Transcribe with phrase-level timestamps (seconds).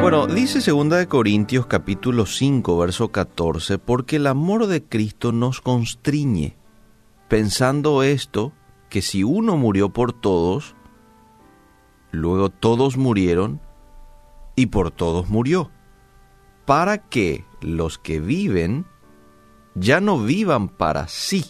[0.00, 6.56] Bueno, dice 2 Corintios capítulo 5, verso 14, porque el amor de Cristo nos constriñe,
[7.28, 8.52] pensando esto,
[8.88, 10.74] que si uno murió por todos,
[12.10, 13.60] luego todos murieron
[14.56, 15.70] y por todos murió,
[16.64, 18.86] para que los que viven
[19.74, 21.44] ya no vivan para sí,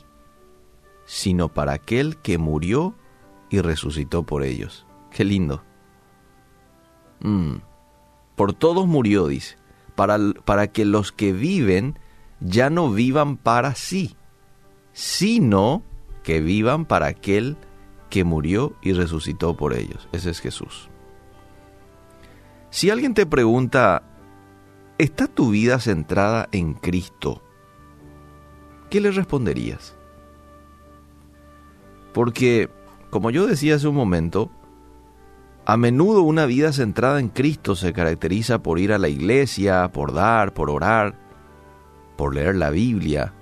[1.06, 2.94] sino para aquel que murió
[3.48, 4.86] y resucitó por ellos.
[5.10, 5.62] Qué lindo.
[7.20, 7.69] Mm.
[8.40, 9.58] Por todos murió, dice,
[9.94, 11.98] para, para que los que viven
[12.40, 14.16] ya no vivan para sí,
[14.94, 15.82] sino
[16.22, 17.58] que vivan para aquel
[18.08, 20.08] que murió y resucitó por ellos.
[20.12, 20.88] Ese es Jesús.
[22.70, 24.04] Si alguien te pregunta,
[24.96, 27.42] ¿está tu vida centrada en Cristo?
[28.88, 29.94] ¿Qué le responderías?
[32.14, 32.70] Porque,
[33.10, 34.50] como yo decía hace un momento,
[35.70, 40.12] a menudo una vida centrada en Cristo se caracteriza por ir a la iglesia, por
[40.12, 41.14] dar, por orar,
[42.16, 43.34] por leer la Biblia,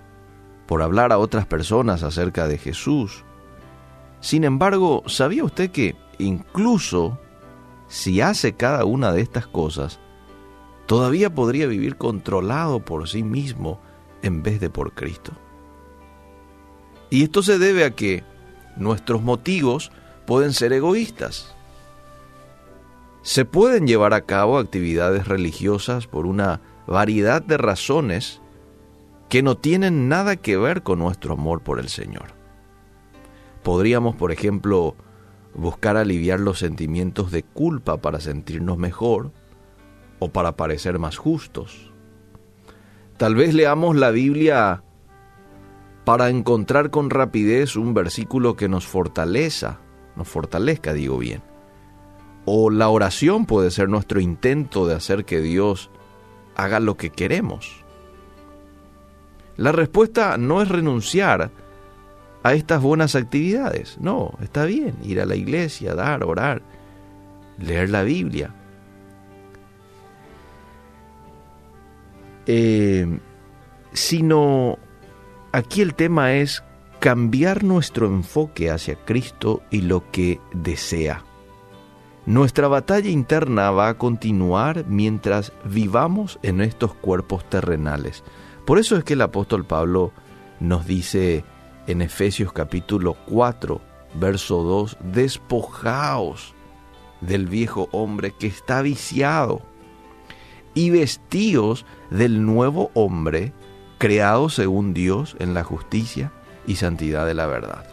[0.66, 3.24] por hablar a otras personas acerca de Jesús.
[4.20, 7.18] Sin embargo, ¿sabía usted que incluso
[7.86, 9.98] si hace cada una de estas cosas,
[10.84, 13.80] todavía podría vivir controlado por sí mismo
[14.20, 15.32] en vez de por Cristo?
[17.08, 18.22] Y esto se debe a que
[18.76, 19.90] nuestros motivos
[20.26, 21.54] pueden ser egoístas.
[23.22, 28.40] Se pueden llevar a cabo actividades religiosas por una variedad de razones
[29.28, 32.38] que no tienen nada que ver con nuestro amor por el Señor.
[33.62, 34.96] Podríamos, por ejemplo,
[35.54, 39.32] buscar aliviar los sentimientos de culpa para sentirnos mejor
[40.18, 41.92] o para parecer más justos.
[43.18, 44.82] Tal vez leamos la Biblia
[46.04, 49.80] para encontrar con rapidez un versículo que nos fortaleza,
[50.16, 51.42] nos fortalezca, digo bien.
[52.50, 55.90] O la oración puede ser nuestro intento de hacer que Dios
[56.56, 57.84] haga lo que queremos.
[59.58, 61.50] La respuesta no es renunciar
[62.42, 63.98] a estas buenas actividades.
[64.00, 66.62] No, está bien ir a la iglesia, dar, orar,
[67.58, 68.54] leer la Biblia.
[72.46, 73.18] Eh,
[73.92, 74.78] sino
[75.52, 76.64] aquí el tema es
[76.98, 81.27] cambiar nuestro enfoque hacia Cristo y lo que desea.
[82.28, 88.22] Nuestra batalla interna va a continuar mientras vivamos en estos cuerpos terrenales.
[88.66, 90.12] Por eso es que el apóstol Pablo
[90.60, 91.42] nos dice
[91.86, 93.80] en Efesios capítulo 4,
[94.20, 96.54] verso 2, despojaos
[97.22, 99.62] del viejo hombre que está viciado
[100.74, 103.54] y vestíos del nuevo hombre
[103.96, 106.30] creado según Dios en la justicia
[106.66, 107.86] y santidad de la verdad.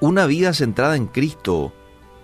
[0.00, 1.72] Una vida centrada en Cristo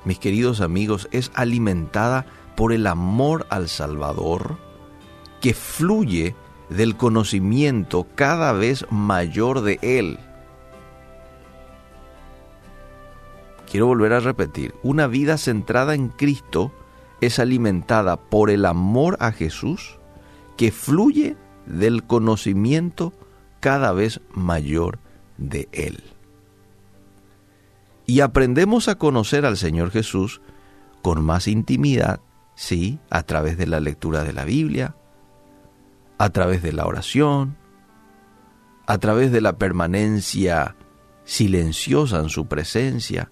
[0.07, 4.57] mis queridos amigos, es alimentada por el amor al Salvador
[5.41, 6.37] que fluye
[6.71, 10.19] del conocimiento cada vez mayor de Él.
[13.69, 16.73] Quiero volver a repetir, una vida centrada en Cristo
[17.21, 19.99] es alimentada por el amor a Jesús
[20.57, 21.37] que fluye
[21.67, 23.13] del conocimiento
[23.59, 25.01] cada vez mayor
[25.37, 26.16] de Él
[28.07, 30.41] y aprendemos a conocer al Señor Jesús
[31.03, 32.21] con más intimidad,
[32.55, 34.97] sí, a través de la lectura de la Biblia,
[36.19, 37.57] a través de la oración,
[38.87, 40.77] a través de la permanencia
[41.25, 43.31] silenciosa en su presencia.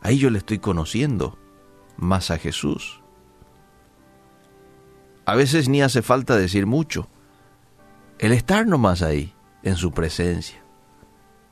[0.00, 1.38] Ahí yo le estoy conociendo
[1.96, 3.00] más a Jesús.
[5.26, 7.08] A veces ni hace falta decir mucho.
[8.18, 10.63] El estar nomás ahí, en su presencia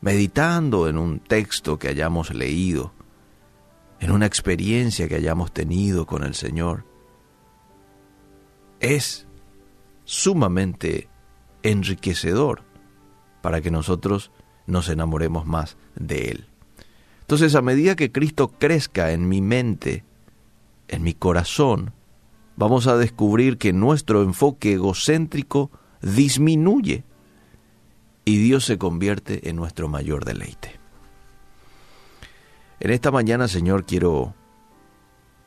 [0.02, 2.92] meditando en un texto que hayamos leído,
[4.00, 6.84] en una experiencia que hayamos tenido con el Señor,
[8.80, 9.28] es
[10.04, 11.08] sumamente
[11.62, 12.64] enriquecedor
[13.42, 14.32] para que nosotros
[14.66, 16.46] nos enamoremos más de Él.
[17.20, 20.04] Entonces, a medida que Cristo crezca en mi mente,
[20.88, 21.92] en mi corazón,
[22.56, 25.70] vamos a descubrir que nuestro enfoque egocéntrico
[26.02, 27.04] disminuye
[28.24, 30.80] y Dios se convierte en nuestro mayor deleite.
[32.80, 34.34] En esta mañana, Señor, quiero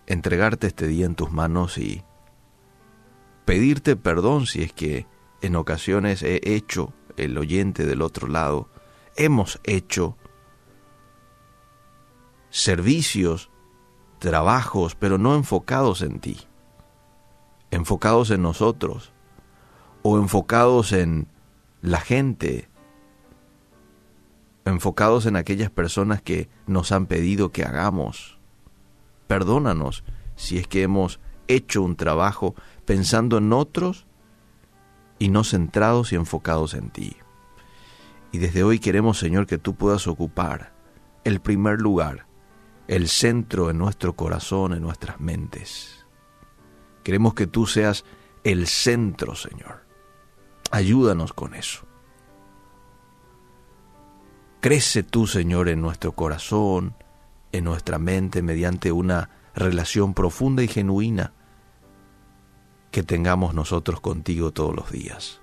[0.07, 2.03] entregarte este día en tus manos y
[3.45, 5.07] pedirte perdón si es que
[5.41, 8.69] en ocasiones he hecho, el oyente del otro lado,
[9.15, 10.17] hemos hecho
[12.49, 13.49] servicios,
[14.19, 16.47] trabajos, pero no enfocados en ti,
[17.71, 19.11] enfocados en nosotros
[20.03, 21.27] o enfocados en
[21.85, 22.67] la gente,
[24.65, 28.39] enfocados en aquellas personas que nos han pedido que hagamos.
[29.27, 30.03] Perdónanos
[30.35, 32.55] si es que hemos hecho un trabajo
[32.85, 34.07] pensando en otros
[35.19, 37.17] y no centrados y enfocados en ti.
[38.31, 40.73] Y desde hoy queremos, Señor, que tú puedas ocupar
[41.23, 42.25] el primer lugar,
[42.87, 46.05] el centro en nuestro corazón, en nuestras mentes.
[47.03, 48.05] Queremos que tú seas
[48.43, 49.84] el centro, Señor.
[50.71, 51.85] Ayúdanos con eso.
[54.61, 56.95] Crece tú, Señor, en nuestro corazón,
[57.51, 61.33] en nuestra mente, mediante una relación profunda y genuina
[62.91, 65.41] que tengamos nosotros contigo todos los días.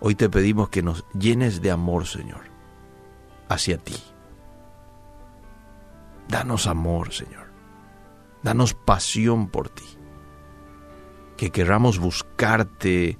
[0.00, 2.42] Hoy te pedimos que nos llenes de amor, Señor,
[3.48, 3.96] hacia ti.
[6.28, 7.46] Danos amor, Señor.
[8.42, 9.84] Danos pasión por ti.
[11.36, 13.18] Que queramos buscarte,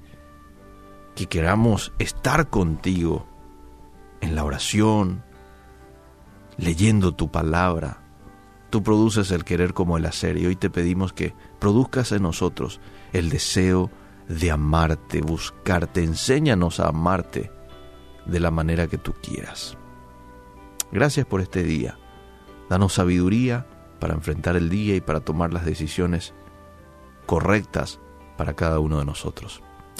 [1.17, 3.25] que queramos estar contigo
[4.21, 5.23] en la oración,
[6.57, 8.03] leyendo tu palabra.
[8.69, 12.79] Tú produces el querer como el hacer y hoy te pedimos que produzcas en nosotros
[13.13, 13.89] el deseo
[14.29, 17.51] de amarte, buscarte, enséñanos a amarte
[18.27, 19.75] de la manera que tú quieras.
[20.91, 21.97] Gracias por este día.
[22.69, 23.65] Danos sabiduría
[23.99, 26.35] para enfrentar el día y para tomar las decisiones
[27.25, 27.99] correctas
[28.37, 29.63] para cada uno de nosotros.